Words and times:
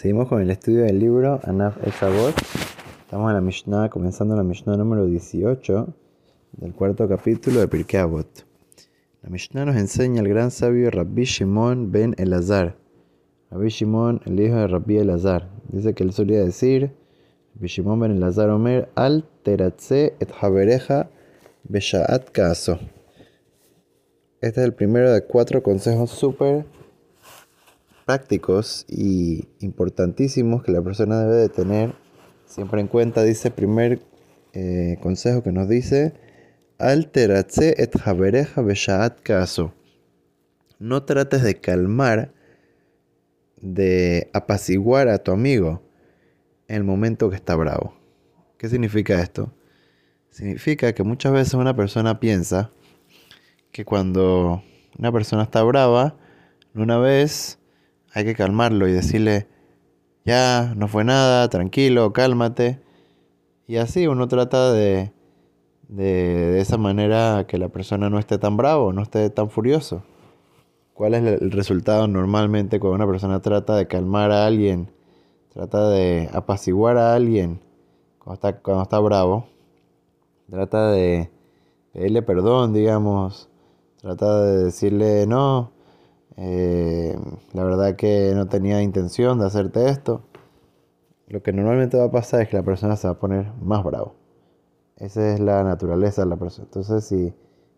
Seguimos 0.00 0.28
con 0.28 0.40
el 0.40 0.50
estudio 0.50 0.84
del 0.84 0.98
libro 0.98 1.40
Anaf 1.42 1.76
Eshabot. 1.86 2.34
Estamos 3.02 3.28
en 3.28 3.34
la 3.34 3.42
Mishnah, 3.42 3.90
comenzando 3.90 4.34
la 4.34 4.42
Mishnah 4.42 4.78
número 4.78 5.04
18 5.04 5.88
del 6.52 6.72
cuarto 6.72 7.06
capítulo 7.06 7.60
de 7.60 7.68
Pirkei 7.68 8.00
Avot. 8.00 8.46
La 9.20 9.28
Mishnah 9.28 9.66
nos 9.66 9.76
enseña 9.76 10.22
el 10.22 10.28
gran 10.30 10.50
sabio 10.52 10.90
Rabbi 10.90 11.24
Shimon 11.24 11.92
ben 11.92 12.14
Elazar. 12.16 12.78
Rabbi 13.50 13.68
Shimon, 13.68 14.22
el 14.24 14.40
hijo 14.40 14.54
de 14.54 14.68
Rabbi 14.68 14.96
Elazar. 14.96 15.50
Dice 15.68 15.92
que 15.92 16.02
él 16.02 16.14
solía 16.14 16.42
decir, 16.42 16.92
Rabbi 17.56 17.68
Shimon 17.68 18.00
ben 18.00 18.12
Elazar 18.12 18.48
Omer, 18.48 18.88
Al 18.94 19.28
teratze 19.42 20.14
et 20.18 20.32
habereja 20.40 21.10
beshaat 21.64 22.30
kaso. 22.30 22.78
Este 24.40 24.62
es 24.62 24.66
el 24.66 24.72
primero 24.72 25.12
de 25.12 25.26
cuatro 25.26 25.62
consejos 25.62 26.08
súper 26.08 26.64
prácticos 28.10 28.86
y 28.88 29.46
importantísimos 29.60 30.64
que 30.64 30.72
la 30.72 30.82
persona 30.82 31.20
debe 31.20 31.36
de 31.42 31.48
tener 31.48 31.94
siempre 32.44 32.80
en 32.80 32.88
cuenta. 32.88 33.22
Dice, 33.22 33.52
primer 33.52 34.00
eh, 34.52 34.98
consejo 35.00 35.44
que 35.44 35.52
nos 35.52 35.68
dice, 35.68 36.14
alteratse 36.78 37.76
et 37.78 37.94
habereja 38.04 38.62
beshaat 38.62 39.20
kaso. 39.22 39.72
No 40.80 41.04
trates 41.04 41.44
de 41.44 41.60
calmar, 41.60 42.32
de 43.60 44.28
apaciguar 44.32 45.06
a 45.06 45.18
tu 45.18 45.30
amigo 45.30 45.80
en 46.66 46.78
el 46.78 46.82
momento 46.82 47.30
que 47.30 47.36
está 47.36 47.54
bravo. 47.54 47.94
¿Qué 48.58 48.68
significa 48.68 49.22
esto? 49.22 49.52
Significa 50.30 50.92
que 50.94 51.04
muchas 51.04 51.32
veces 51.32 51.54
una 51.54 51.76
persona 51.76 52.18
piensa 52.18 52.72
que 53.70 53.84
cuando 53.84 54.64
una 54.98 55.12
persona 55.12 55.44
está 55.44 55.62
brava, 55.62 56.16
una 56.74 56.98
vez 56.98 57.59
hay 58.12 58.24
que 58.24 58.34
calmarlo 58.34 58.88
y 58.88 58.92
decirle, 58.92 59.46
ya, 60.24 60.74
no 60.76 60.88
fue 60.88 61.04
nada, 61.04 61.48
tranquilo, 61.48 62.12
cálmate. 62.12 62.80
Y 63.66 63.76
así 63.76 64.06
uno 64.06 64.28
trata 64.28 64.72
de, 64.72 65.12
de, 65.88 66.60
esa 66.60 66.76
manera 66.76 67.46
que 67.46 67.58
la 67.58 67.68
persona 67.68 68.10
no 68.10 68.18
esté 68.18 68.38
tan 68.38 68.56
bravo, 68.56 68.92
no 68.92 69.02
esté 69.02 69.30
tan 69.30 69.50
furioso. 69.50 70.02
¿Cuál 70.94 71.14
es 71.14 71.24
el 71.24 71.50
resultado 71.50 72.06
normalmente 72.08 72.78
cuando 72.78 72.96
una 72.96 73.06
persona 73.06 73.40
trata 73.40 73.76
de 73.76 73.86
calmar 73.86 74.30
a 74.32 74.46
alguien, 74.46 74.90
trata 75.52 75.88
de 75.88 76.28
apaciguar 76.32 76.98
a 76.98 77.14
alguien 77.14 77.60
cuando 78.18 78.34
está, 78.34 78.60
cuando 78.60 78.82
está 78.82 78.98
bravo? 78.98 79.46
Trata 80.50 80.90
de 80.90 81.30
pedirle 81.92 82.22
perdón, 82.22 82.72
digamos, 82.72 83.48
trata 84.00 84.42
de 84.42 84.64
decirle 84.64 85.26
no, 85.26 85.72
eh, 86.42 87.18
la 87.52 87.64
verdad 87.64 87.96
que 87.96 88.32
no 88.34 88.48
tenía 88.48 88.80
intención 88.80 89.38
de 89.38 89.44
hacerte 89.44 89.90
esto. 89.90 90.22
Lo 91.28 91.42
que 91.42 91.52
normalmente 91.52 91.98
va 91.98 92.06
a 92.06 92.10
pasar 92.10 92.40
es 92.40 92.48
que 92.48 92.56
la 92.56 92.62
persona 92.62 92.96
se 92.96 93.06
va 93.08 93.12
a 93.12 93.18
poner 93.18 93.52
más 93.60 93.84
bravo. 93.84 94.14
Esa 94.96 95.34
es 95.34 95.40
la 95.40 95.62
naturaleza 95.64 96.22
de 96.22 96.28
la 96.28 96.36
persona. 96.36 96.64
Entonces, 96.64 97.04
si 97.04 97.34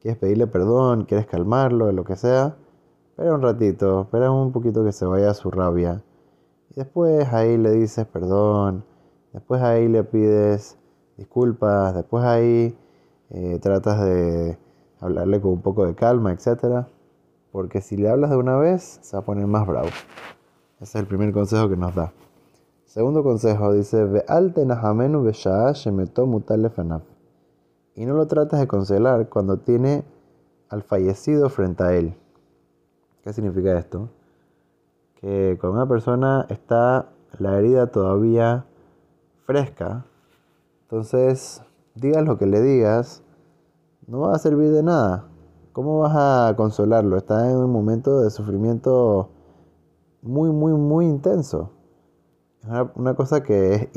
quieres 0.00 0.18
pedirle 0.18 0.46
perdón, 0.46 1.04
quieres 1.04 1.26
calmarlo, 1.26 1.92
lo 1.92 2.04
que 2.04 2.16
sea, 2.16 2.56
espera 3.10 3.34
un 3.34 3.42
ratito, 3.42 4.02
espera 4.02 4.30
un 4.30 4.52
poquito 4.52 4.82
que 4.84 4.92
se 4.92 5.04
vaya 5.04 5.34
su 5.34 5.50
rabia. 5.50 6.02
Y 6.70 6.76
después 6.76 7.30
ahí 7.34 7.58
le 7.58 7.72
dices 7.72 8.06
perdón, 8.06 8.84
después 9.34 9.60
ahí 9.62 9.86
le 9.88 10.02
pides 10.04 10.78
disculpas, 11.18 11.94
después 11.94 12.24
ahí 12.24 12.74
eh, 13.30 13.58
tratas 13.60 14.02
de 14.02 14.58
hablarle 15.00 15.42
con 15.42 15.52
un 15.52 15.62
poco 15.62 15.86
de 15.86 15.94
calma, 15.94 16.32
etcétera 16.32 16.88
porque 17.56 17.80
si 17.80 17.96
le 17.96 18.10
hablas 18.10 18.28
de 18.28 18.36
una 18.36 18.58
vez, 18.58 18.98
se 19.00 19.16
va 19.16 19.22
a 19.22 19.24
poner 19.24 19.46
más 19.46 19.66
bravo. 19.66 19.88
Ese 20.78 20.84
es 20.84 20.94
el 20.96 21.06
primer 21.06 21.32
consejo 21.32 21.70
que 21.70 21.76
nos 21.78 21.94
da. 21.94 22.12
Segundo 22.84 23.22
consejo 23.22 23.72
dice, 23.72 24.04
y 27.94 28.04
no 28.04 28.14
lo 28.14 28.26
trates 28.26 28.60
de 28.60 28.66
consolar 28.66 29.30
cuando 29.30 29.56
tiene 29.56 30.04
al 30.68 30.82
fallecido 30.82 31.48
frente 31.48 31.82
a 31.82 31.94
él. 31.94 32.14
¿Qué 33.24 33.32
significa 33.32 33.78
esto? 33.78 34.10
Que 35.14 35.56
cuando 35.58 35.78
una 35.78 35.88
persona 35.88 36.44
está 36.50 37.08
la 37.38 37.58
herida 37.58 37.86
todavía 37.86 38.66
fresca, 39.46 40.04
entonces 40.82 41.62
digas 41.94 42.22
lo 42.22 42.36
que 42.36 42.44
le 42.44 42.60
digas, 42.60 43.22
no 44.06 44.20
va 44.20 44.34
a 44.34 44.38
servir 44.38 44.72
de 44.72 44.82
nada. 44.82 45.30
¿Cómo 45.76 45.98
vas 45.98 46.14
a 46.16 46.54
consolarlo? 46.56 47.18
Está 47.18 47.50
en 47.50 47.58
un 47.58 47.70
momento 47.70 48.22
de 48.22 48.30
sufrimiento 48.30 49.28
muy, 50.22 50.48
muy, 50.48 50.72
muy 50.72 51.04
intenso. 51.04 51.70
Es 52.62 52.68
una, 52.94 53.12
cosa 53.12 53.42
que 53.42 53.74
es 53.74 53.88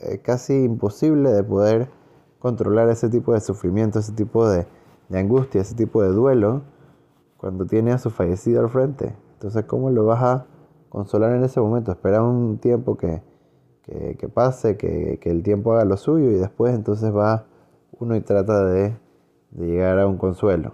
eh, 0.00 0.22
casi 0.22 0.64
imposible 0.64 1.30
de 1.30 1.44
poder 1.44 1.90
controlar 2.38 2.88
ese 2.88 3.10
tipo 3.10 3.34
de 3.34 3.42
sufrimiento, 3.42 3.98
ese 3.98 4.12
tipo 4.12 4.48
de, 4.48 4.66
angustia, 5.12 5.60
ese 5.60 5.74
tipo 5.74 6.00
de 6.00 6.08
duelo 6.08 6.62
cuando 7.36 7.66
tiene 7.66 7.92
a 7.92 7.98
su 7.98 8.08
fallecido 8.08 8.62
al 8.62 8.70
frente. 8.70 9.14
Entonces, 9.34 9.66
¿cómo 9.66 9.90
lo 9.90 10.06
vas 10.06 10.22
a 10.22 10.46
consolar 10.88 11.32
en 11.32 11.44
ese 11.44 11.60
momento? 11.60 11.92
Espera 11.92 12.22
un 12.22 12.56
tiempo 12.56 12.96
que, 12.96 13.20
pase, 14.32 14.78
que, 14.78 15.18
que, 15.20 15.30
el 15.30 15.42
tiempo 15.42 15.74
haga 15.74 15.84
lo 15.84 15.98
suyo 15.98 16.30
y 16.30 16.36
después 16.36 16.74
entonces 16.74 17.14
va 17.14 17.44
uno 18.00 18.16
y 18.16 18.22
trata 18.22 18.64
de, 18.64 18.96
de 19.50 19.66
llegar 19.66 19.98
a 19.98 20.06
un 20.06 20.16
consuelo. 20.16 20.72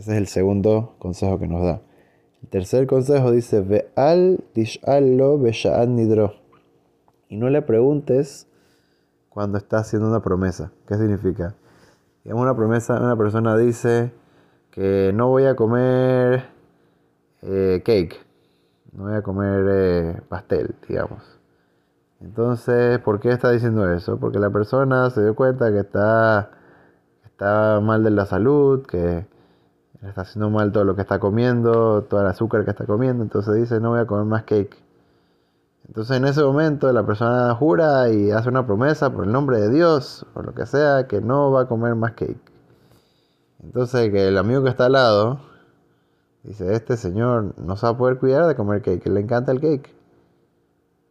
Ese 0.00 0.12
es 0.12 0.16
el 0.16 0.28
segundo 0.28 0.94
consejo 0.98 1.38
que 1.38 1.46
nos 1.46 1.62
da. 1.62 1.82
El 2.42 2.48
tercer 2.48 2.86
consejo 2.86 3.32
dice, 3.32 3.60
Ve 3.60 3.90
al 3.96 4.42
tishallo 4.54 5.38
nidro. 5.88 6.32
Y 7.28 7.36
no 7.36 7.50
le 7.50 7.60
preguntes 7.60 8.46
cuando 9.28 9.58
está 9.58 9.76
haciendo 9.76 10.08
una 10.08 10.22
promesa. 10.22 10.72
¿Qué 10.88 10.94
significa? 10.94 11.54
Digamos 12.24 12.44
una 12.44 12.56
promesa, 12.56 12.98
una 12.98 13.14
persona 13.14 13.58
dice 13.58 14.10
que 14.70 15.12
no 15.14 15.28
voy 15.28 15.44
a 15.44 15.54
comer 15.54 16.44
eh, 17.42 17.82
cake, 17.84 18.24
no 18.92 19.02
voy 19.04 19.16
a 19.16 19.22
comer 19.22 19.66
eh, 19.68 20.20
pastel, 20.30 20.76
digamos. 20.88 21.22
Entonces, 22.22 23.00
¿por 23.00 23.20
qué 23.20 23.32
está 23.32 23.50
diciendo 23.50 23.92
eso? 23.92 24.18
Porque 24.18 24.38
la 24.38 24.48
persona 24.48 25.10
se 25.10 25.22
dio 25.22 25.34
cuenta 25.34 25.70
que 25.70 25.80
está, 25.80 26.52
está 27.26 27.80
mal 27.82 28.02
de 28.02 28.10
la 28.12 28.24
salud, 28.24 28.86
que 28.86 29.26
está 30.08 30.22
haciendo 30.22 30.50
mal 30.50 30.72
todo 30.72 30.84
lo 30.84 30.96
que 30.96 31.02
está 31.02 31.18
comiendo, 31.18 32.02
todo 32.02 32.20
el 32.20 32.26
azúcar 32.26 32.64
que 32.64 32.70
está 32.70 32.86
comiendo, 32.86 33.22
entonces 33.22 33.54
dice 33.54 33.80
no 33.80 33.90
voy 33.90 34.00
a 34.00 34.06
comer 34.06 34.24
más 34.24 34.44
cake. 34.44 34.76
Entonces 35.88 36.16
en 36.16 36.24
ese 36.24 36.42
momento 36.42 36.92
la 36.92 37.04
persona 37.04 37.54
jura 37.54 38.08
y 38.10 38.30
hace 38.30 38.48
una 38.48 38.66
promesa 38.66 39.10
por 39.12 39.24
el 39.24 39.32
nombre 39.32 39.60
de 39.60 39.70
Dios, 39.70 40.24
o 40.34 40.42
lo 40.42 40.54
que 40.54 40.66
sea, 40.66 41.06
que 41.06 41.20
no 41.20 41.50
va 41.50 41.62
a 41.62 41.68
comer 41.68 41.94
más 41.96 42.12
cake. 42.12 42.40
Entonces 43.62 44.10
que 44.10 44.28
el 44.28 44.38
amigo 44.38 44.62
que 44.62 44.70
está 44.70 44.86
al 44.86 44.92
lado 44.92 45.40
dice, 46.44 46.74
este 46.74 46.96
señor 46.96 47.54
no 47.58 47.76
se 47.76 47.86
va 47.86 47.92
a 47.92 47.98
poder 47.98 48.18
cuidar 48.18 48.46
de 48.46 48.54
comer 48.54 48.82
cake, 48.82 49.06
le 49.06 49.20
encanta 49.20 49.52
el 49.52 49.60
cake. 49.60 49.94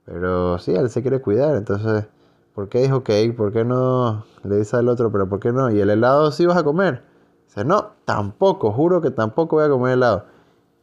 Pero 0.06 0.57
sí, 0.57 0.73
él 0.73 0.89
se 0.89 1.03
quiere 1.03 1.21
cuidar, 1.21 1.56
entonces, 1.56 2.07
¿por 2.56 2.67
qué 2.67 2.79
dijo 2.81 3.03
cake? 3.03 3.35
¿Por 3.35 3.51
qué 3.51 3.63
no 3.63 4.25
le 4.44 4.57
dice 4.57 4.75
al 4.75 4.89
otro, 4.89 5.11
pero 5.11 5.29
por 5.29 5.39
qué 5.39 5.51
no? 5.51 5.69
Y 5.69 5.79
el 5.79 5.89
helado 5.91 6.31
sí 6.31 6.47
vas 6.47 6.57
a 6.57 6.63
comer. 6.63 7.08
Dice, 7.49 7.65
no, 7.65 7.93
tampoco, 8.05 8.71
juro 8.71 9.01
que 9.01 9.09
tampoco 9.09 9.55
voy 9.55 9.65
a 9.65 9.69
comer 9.69 9.93
helado. 9.93 10.25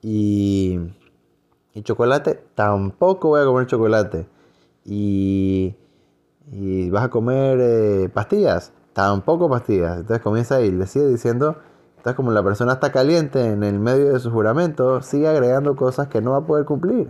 Y, 0.03 0.81
y 1.73 1.83
chocolate, 1.83 2.45
tampoco 2.57 3.29
voy 3.29 3.41
a 3.41 3.45
comer 3.45 3.69
chocolate. 3.69 4.27
Y, 4.85 5.77
y 6.51 6.91
vas 6.91 7.05
a 7.05 7.09
comer 7.09 7.59
eh, 7.61 8.09
pastillas, 8.13 8.73
tampoco 8.93 9.49
pastillas. 9.49 9.99
Entonces 9.99 10.21
comienza 10.21 10.61
y 10.61 10.73
le 10.73 10.89
sigue 10.89 11.07
diciendo, 11.07 11.57
entonces 11.99 12.17
como 12.17 12.33
la 12.33 12.43
persona 12.43 12.73
está 12.73 12.91
caliente 12.91 13.47
en 13.47 13.63
el 13.63 13.79
medio 13.79 14.13
de 14.13 14.19
su 14.19 14.33
juramento, 14.33 15.03
sigue 15.03 15.29
agregando 15.29 15.77
cosas 15.77 16.09
que 16.09 16.21
no 16.21 16.33
va 16.33 16.39
a 16.39 16.47
poder 16.47 16.65
cumplir. 16.65 17.09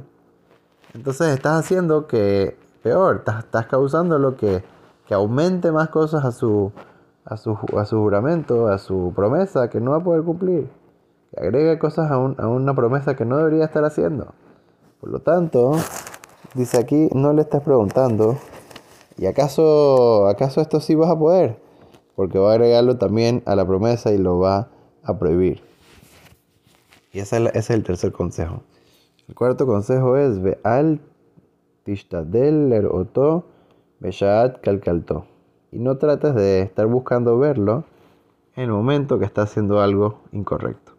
Entonces 0.92 1.28
estás 1.34 1.60
haciendo 1.60 2.06
que, 2.06 2.58
peor, 2.82 3.16
estás, 3.16 3.44
estás 3.44 3.66
causando 3.68 4.18
lo 4.18 4.36
que, 4.36 4.62
que 5.06 5.14
aumente 5.14 5.72
más 5.72 5.88
cosas 5.88 6.26
a 6.26 6.30
su, 6.30 6.72
a 7.26 7.36
su, 7.36 7.58
a 7.76 7.84
su 7.84 7.98
juramento, 7.98 8.68
a 8.68 8.78
su 8.78 9.12
promesa 9.14 9.68
que 9.68 9.80
no 9.80 9.90
va 9.90 9.98
a 9.98 10.04
poder 10.04 10.22
cumplir. 10.22 10.68
Que 11.32 11.40
agrega 11.40 11.78
cosas 11.78 12.10
a, 12.10 12.14
a 12.14 12.48
una 12.48 12.74
promesa 12.74 13.16
que 13.16 13.24
no 13.24 13.36
debería 13.36 13.64
estar 13.64 13.84
haciendo. 13.84 14.32
Por 15.00 15.10
lo 15.10 15.18
tanto, 15.18 15.72
dice 16.54 16.78
aquí, 16.78 17.08
no 17.12 17.32
le 17.32 17.42
estás 17.42 17.62
preguntando, 17.62 18.38
¿y 19.18 19.26
acaso, 19.26 20.28
acaso 20.28 20.60
esto 20.60 20.80
sí 20.80 20.94
vas 20.94 21.10
a 21.10 21.18
poder? 21.18 21.58
Porque 22.14 22.38
va 22.38 22.52
a 22.52 22.54
agregarlo 22.54 22.96
también 22.96 23.42
a 23.44 23.56
la 23.56 23.66
promesa 23.66 24.12
y 24.12 24.18
lo 24.18 24.38
va 24.38 24.68
a 25.02 25.18
prohibir. 25.18 25.62
Y 27.12 27.18
ese 27.18 27.50
es, 27.54 27.70
el 27.70 27.82
tercer 27.82 28.12
consejo. 28.12 28.62
El 29.28 29.34
cuarto 29.34 29.66
consejo 29.66 30.16
es, 30.16 30.40
ve 30.40 30.58
al 30.62 31.00
tishtadel 31.82 32.86
oto 32.90 33.44
beshaat 34.00 34.60
kalkalto 34.60 35.24
y 35.72 35.78
no 35.78 35.98
trates 35.98 36.34
de 36.34 36.62
estar 36.62 36.86
buscando 36.86 37.38
verlo 37.38 37.84
en 38.54 38.64
el 38.64 38.70
momento 38.70 39.18
que 39.18 39.24
está 39.24 39.42
haciendo 39.42 39.80
algo 39.80 40.20
incorrecto. 40.32 40.92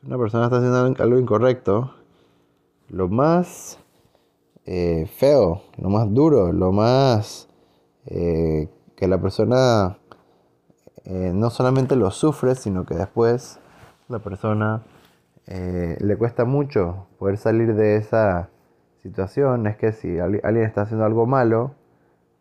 Si 0.00 0.06
una 0.06 0.18
persona 0.18 0.44
está 0.44 0.58
haciendo 0.58 1.02
algo 1.02 1.18
incorrecto, 1.18 1.92
lo 2.88 3.08
más 3.08 3.78
eh, 4.66 5.06
feo, 5.16 5.62
lo 5.76 5.90
más 5.90 6.12
duro, 6.12 6.52
lo 6.52 6.72
más 6.72 7.48
eh, 8.06 8.68
que 8.96 9.08
la 9.08 9.20
persona 9.20 9.98
eh, 11.04 11.32
no 11.34 11.50
solamente 11.50 11.96
lo 11.96 12.10
sufre, 12.10 12.54
sino 12.54 12.86
que 12.86 12.94
después 12.94 13.58
la 14.08 14.18
persona 14.20 14.82
le 15.46 16.16
cuesta 16.16 16.46
mucho 16.46 17.06
poder 17.18 17.36
salir 17.36 17.74
de 17.74 17.96
esa 17.96 18.48
situación. 19.02 19.66
Es 19.66 19.76
que 19.76 19.92
si 19.92 20.18
alguien 20.18 20.64
está 20.64 20.82
haciendo 20.82 21.04
algo 21.04 21.26
malo, 21.26 21.74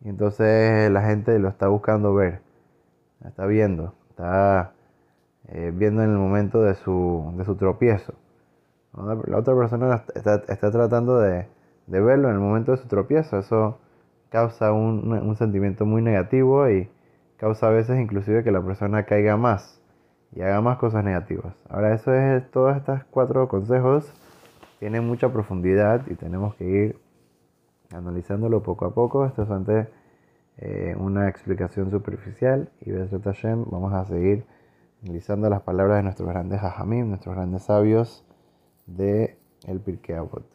y 0.04 0.10
entonces 0.10 0.92
la 0.92 1.02
gente 1.04 1.38
lo 1.40 1.50
está 1.50 1.68
buscando 1.68 2.14
ver, 2.14 2.42
está 3.26 3.46
viendo, 3.46 3.94
está 4.10 4.74
viendo 5.74 6.04
en 6.04 6.12
el 6.12 6.18
momento 6.18 6.62
de 6.62 6.76
su, 6.76 7.34
de 7.38 7.46
su 7.46 7.56
tropiezo. 7.56 8.14
La 9.28 9.38
otra 9.38 9.56
persona 9.56 10.04
está, 10.14 10.44
está 10.48 10.72
tratando 10.72 11.20
de, 11.20 11.48
de 11.88 12.02
verlo 12.02 12.30
en 12.30 12.36
el 12.36 12.42
momento 12.42 12.72
de 12.72 12.78
su 12.78 12.88
tropiezo. 12.88 13.40
Eso 13.40 13.80
causa 14.30 14.72
un, 14.72 15.12
un, 15.12 15.36
sentimiento 15.36 15.86
muy 15.86 16.02
negativo 16.02 16.70
y 16.70 16.90
causa 17.38 17.68
a 17.68 17.70
veces 17.72 18.00
inclusive 18.00 18.44
que 18.44 18.52
la 18.52 18.62
persona 18.62 19.04
caiga 19.04 19.38
más 19.38 19.82
y 20.32 20.42
haga 20.42 20.62
más 20.62 20.78
cosas 20.78 21.04
negativas. 21.04 21.56
Ahora 21.70 21.94
eso 21.94 22.14
es, 22.14 22.50
todos 22.52 22.76
estos 22.78 23.04
cuatro 23.10 23.48
consejos 23.48 24.12
tienen 24.80 25.06
mucha 25.06 25.32
profundidad 25.32 26.02
y 26.08 26.16
tenemos 26.16 26.56
que 26.56 26.66
ir 26.66 27.00
analizándolo 27.94 28.64
poco 28.64 28.86
a 28.86 28.94
poco. 28.94 29.26
Esto 29.26 29.44
es 29.44 29.50
ante 29.50 29.88
eh, 30.58 30.96
una 30.98 31.30
explicación 31.30 31.92
superficial 31.92 32.72
y 32.82 32.92
Hashem 32.92 33.66
vamos 33.70 33.94
a 33.94 34.06
seguir 34.06 34.46
analizando 35.04 35.50
las 35.50 35.62
palabras 35.62 35.98
de 35.98 36.04
nuestros 36.04 36.30
grandes 36.30 36.62
hajamim, 36.62 37.10
nuestros 37.10 37.36
grandes 37.36 37.64
sabios 37.64 38.26
de 38.86 39.38
el 39.68 39.80
Pirkei 39.80 40.16
Avot. 40.16 40.46